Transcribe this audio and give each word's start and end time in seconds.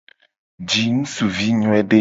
Ji 0.69 0.81
ngusuvi 0.95 1.47
nyoede. 1.59 1.89